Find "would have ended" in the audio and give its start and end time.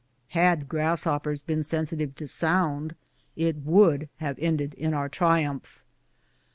3.57-4.73